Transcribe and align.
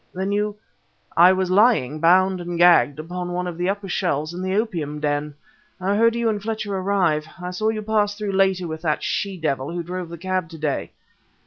"Then 0.15 0.31
you..." 0.31 0.55
"I 1.15 1.31
was 1.31 1.51
lying, 1.51 1.99
bound 1.99 2.41
and 2.41 2.57
gagged, 2.57 2.97
upon 2.97 3.33
one 3.33 3.45
of 3.45 3.55
the 3.55 3.69
upper 3.69 3.87
shelves 3.87 4.33
in 4.33 4.41
the 4.41 4.55
opium 4.55 4.99
den! 4.99 5.35
I 5.79 5.95
heard 5.95 6.15
you 6.15 6.27
and 6.27 6.41
Fletcher 6.41 6.75
arrive. 6.75 7.27
I 7.39 7.51
saw 7.51 7.69
you 7.69 7.83
pass 7.83 8.15
through 8.17 8.31
later 8.31 8.67
with 8.67 8.81
that 8.81 9.03
she 9.03 9.37
devil 9.37 9.71
who 9.71 9.83
drove 9.83 10.09
the 10.09 10.17
cab 10.17 10.49
to 10.49 10.57
day 10.57 10.91